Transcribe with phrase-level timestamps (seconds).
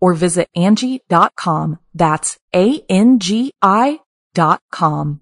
[0.00, 1.78] or visit Angi.com.
[1.94, 4.00] That's A-N-G-I
[4.34, 5.20] dot com.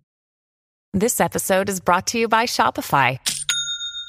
[0.93, 3.19] This episode is brought to you by Shopify.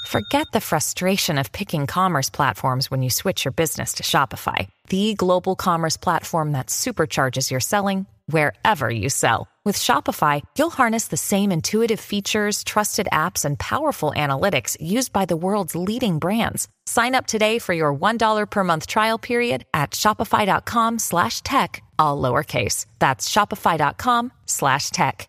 [0.08, 5.16] Forget the frustration of picking commerce platforms when you switch your business to Shopify, the
[5.16, 9.48] global commerce platform that supercharges your selling wherever you sell.
[9.66, 15.26] With Shopify, you'll harness the same intuitive features, trusted apps, and powerful analytics used by
[15.26, 16.68] the world's leading brands.
[16.86, 22.22] Sign up today for your $1 per month trial period at shopify.com slash tech, all
[22.22, 22.86] lowercase.
[23.00, 25.28] That's shopify.com slash tech.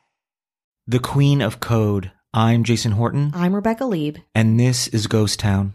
[0.87, 2.13] The Queen of Code.
[2.33, 3.33] I'm Jason Horton.
[3.35, 4.19] I'm Rebecca Leib.
[4.35, 5.73] And this is Ghost Town.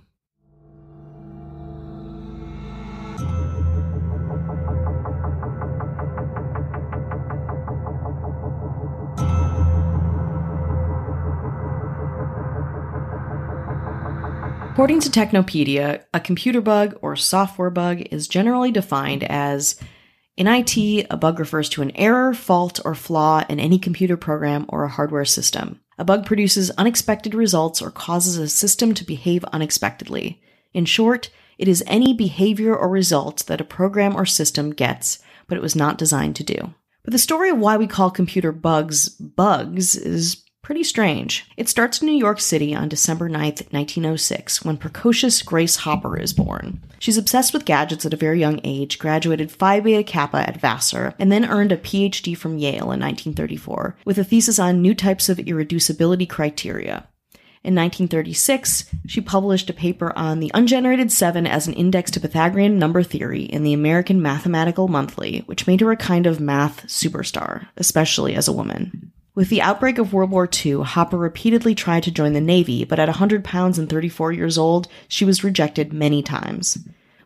[14.72, 19.78] According to Technopedia, a computer bug or software bug is generally defined as
[20.38, 24.66] in IT, a bug refers to an error, fault, or flaw in any computer program
[24.70, 25.82] or a hardware system.
[25.98, 30.42] A bug produces unexpected results or causes a system to behave unexpectedly.
[30.74, 35.58] In short, it is any behavior or result that a program or system gets, but
[35.58, 36.74] it was not designed to do.
[37.04, 41.46] But the story of why we call computer bugs bugs is pretty strange.
[41.58, 46.34] It starts in New York City on December 9th, 1906, when precocious Grace Hopper is
[46.34, 46.82] born.
[47.00, 51.16] She's obsessed with gadgets at a very young age, graduated Phi Beta Kappa at Vassar,
[51.18, 55.30] and then earned a PhD from Yale in 1934, with a thesis on new types
[55.30, 57.08] of irreducibility criteria.
[57.64, 62.80] In 1936, she published a paper on the ungenerated seven as an index to Pythagorean
[62.80, 67.68] number theory in the American Mathematical Monthly, which made her a kind of math superstar,
[67.78, 69.12] especially as a woman.
[69.34, 73.00] With the outbreak of World War II, Hopper repeatedly tried to join the Navy, but
[73.00, 76.78] at 100 pounds and 34 years old, she was rejected many times.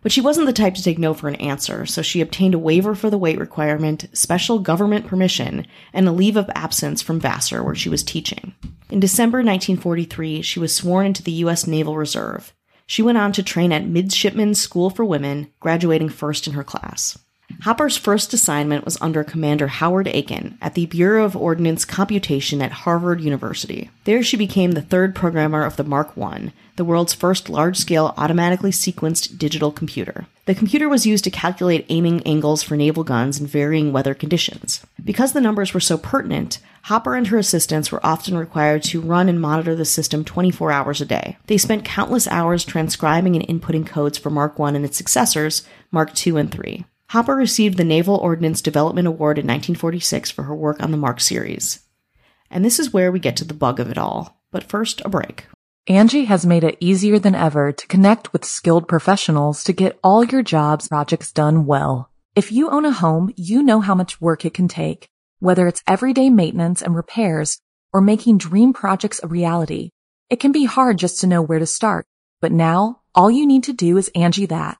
[0.04, 2.60] But she wasn't the type to take no for an answer, so she obtained a
[2.60, 7.64] waiver for the weight requirement, special government permission, and a leave of absence from Vassar,
[7.64, 8.54] where she was teaching.
[8.92, 11.66] In December 1943, she was sworn into the U.S.
[11.66, 12.54] Naval Reserve.
[12.86, 17.18] She went on to train at Midshipmen's School for Women, graduating first in her class.
[17.62, 22.72] Hopper's first assignment was under Commander Howard Aiken at the Bureau of Ordnance Computation at
[22.72, 23.90] Harvard University.
[24.04, 28.14] There she became the third programmer of the Mark I, the world's first large scale
[28.18, 30.28] automatically sequenced digital computer.
[30.46, 34.86] The computer was used to calculate aiming angles for naval guns in varying weather conditions.
[35.04, 39.28] Because the numbers were so pertinent, Hopper and her assistants were often required to run
[39.28, 41.38] and monitor the system 24 hours a day.
[41.48, 46.12] They spent countless hours transcribing and inputting codes for Mark I and its successors, Mark
[46.28, 46.86] II and III.
[47.10, 51.20] Hopper received the Naval Ordnance Development Award in 1946 for her work on the Mark
[51.20, 51.80] series.
[52.50, 54.42] And this is where we get to the bug of it all.
[54.52, 55.46] But first, a break.
[55.88, 60.24] Angi has made it easier than ever to connect with skilled professionals to get all
[60.24, 62.10] your jobs projects done well.
[62.36, 65.08] If you own a home, you know how much work it can take,
[65.40, 67.60] whether it's everyday maintenance and repairs
[67.94, 69.92] or making dream projects a reality.
[70.32, 72.08] It can be hard just to know where to start,
[72.42, 74.80] but now all you need to do is Angi that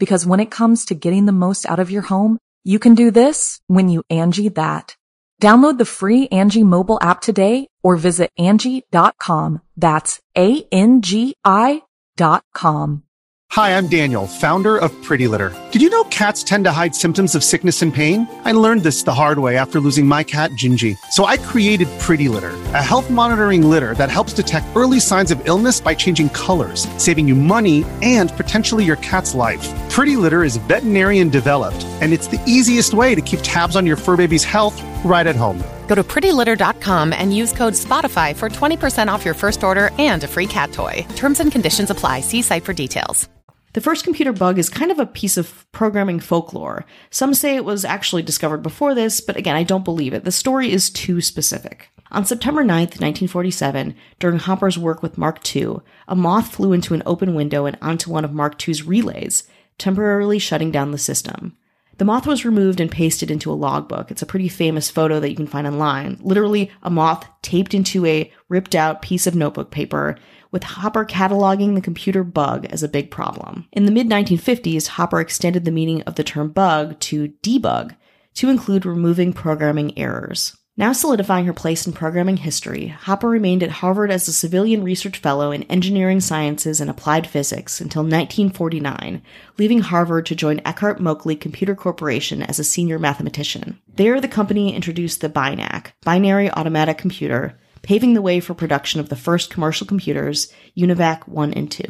[0.00, 3.12] Because when it comes to getting the most out of your home, you can do
[3.12, 4.96] this when you Angi that.
[5.40, 9.62] Download the free Angi mobile app today or visit Angi.com.
[9.76, 11.82] That's A-N-G-I
[12.16, 13.04] dot com.
[13.52, 15.52] Hi, I'm Daniel, founder of Pretty Litter.
[15.72, 18.28] Did you know cats tend to hide symptoms of sickness and pain?
[18.44, 20.96] I learned this the hard way after losing my cat, Gingy.
[21.10, 25.48] So I created Pretty Litter, a health monitoring litter that helps detect early signs of
[25.48, 29.66] illness by changing colors, saving you money and potentially your cat's life.
[30.00, 33.98] Pretty Litter is veterinarian developed, and it's the easiest way to keep tabs on your
[33.98, 35.62] fur baby's health right at home.
[35.88, 40.26] Go to prettylitter.com and use code SPOTIFY for 20% off your first order and a
[40.26, 41.04] free cat toy.
[41.16, 42.20] Terms and conditions apply.
[42.20, 43.28] See site for details.
[43.74, 46.86] The first computer bug is kind of a piece of programming folklore.
[47.10, 50.24] Some say it was actually discovered before this, but again, I don't believe it.
[50.24, 51.90] The story is too specific.
[52.10, 55.76] On September 9th, 1947, during Hopper's work with Mark II,
[56.08, 59.44] a moth flew into an open window and onto one of Mark II's relays,
[59.80, 61.56] temporarily shutting down the system.
[61.98, 64.10] The moth was removed and pasted into a logbook.
[64.10, 66.18] It's a pretty famous photo that you can find online.
[66.22, 70.16] Literally, a moth taped into a ripped out piece of notebook paper
[70.50, 73.68] with Hopper cataloging the computer bug as a big problem.
[73.72, 77.94] In the mid 1950s, Hopper extended the meaning of the term bug to debug
[78.34, 80.56] to include removing programming errors.
[80.80, 85.18] Now solidifying her place in programming history, Hopper remained at Harvard as a civilian research
[85.18, 89.20] fellow in engineering sciences and applied physics until 1949,
[89.58, 93.78] leaving Harvard to join Eckert Mauchly Computer Corporation as a senior mathematician.
[93.94, 99.10] There, the company introduced the BINAC, Binary Automatic Computer, paving the way for production of
[99.10, 101.82] the first commercial computers, UNIVAC 1 and 2.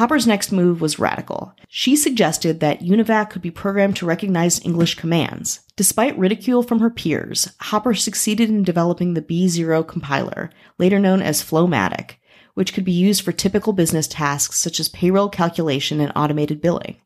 [0.00, 1.54] Hopper's next move was radical.
[1.68, 5.60] She suggested that UNIVAC could be programmed to recognize English commands.
[5.76, 10.48] Despite ridicule from her peers, Hopper succeeded in developing the B0 compiler,
[10.78, 12.18] later known as FLOW-MATIC,
[12.54, 16.96] which could be used for typical business tasks such as payroll calculation and automated billing.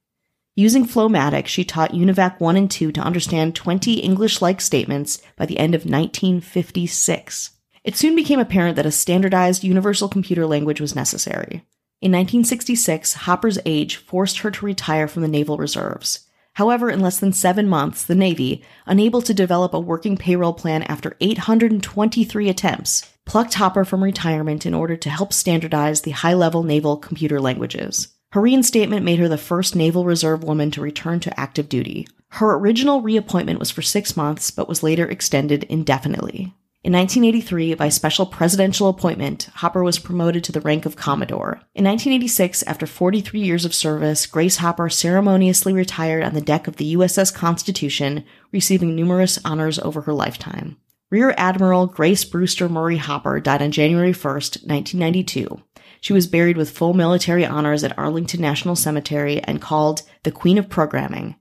[0.55, 5.47] Using FLOW-MATIC, she taught UNIVAC 1 and 2 to understand 20 English like statements by
[5.47, 7.50] the end of 1956.
[7.82, 11.64] It soon became apparent that a standardized universal computer language was necessary.
[12.05, 16.27] In 1966, Hopper's age forced her to retire from the Naval Reserves.
[16.53, 20.83] However, in less than seven months, the Navy, unable to develop a working payroll plan
[20.83, 26.62] after 823 attempts, plucked Hopper from retirement in order to help standardize the high level
[26.62, 28.09] naval computer languages.
[28.33, 32.07] Her reinstatement made her the first Naval Reserve woman to return to active duty.
[32.33, 36.53] Her original reappointment was for six months, but was later extended indefinitely.
[36.85, 41.63] In 1983, by special presidential appointment, Hopper was promoted to the rank of Commodore.
[41.75, 46.77] In 1986, after 43 years of service, Grace Hopper ceremoniously retired on the deck of
[46.77, 48.23] the USS Constitution,
[48.53, 50.77] receiving numerous honors over her lifetime.
[51.11, 55.63] Rear Admiral Grace Brewster Murray Hopper died on January 1, 1992.
[56.03, 60.59] She was buried with full military honors at Arlington National Cemetery and called the Queen
[60.59, 61.37] of Programming.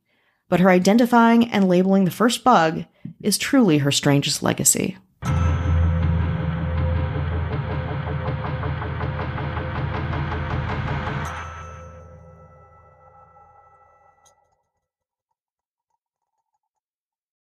[0.48, 2.86] But her identifying and labeling the first bug
[3.20, 4.96] is truly her strangest legacy.